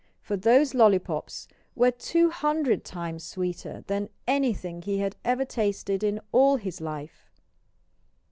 For 0.19 0.35
those 0.35 0.73
lollypops 0.73 1.47
were 1.75 1.91
two 1.91 2.31
hundred 2.31 2.83
times 2.83 3.23
sweeter 3.23 3.83
than 3.85 4.09
anything 4.25 4.81
he 4.81 4.97
had 4.97 5.15
ever 5.23 5.45
tasted 5.45 6.03
in 6.03 6.19
all 6.31 6.55
his 6.55 6.81
life! 6.81 7.29